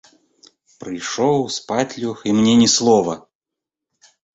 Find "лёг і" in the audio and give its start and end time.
2.01-2.37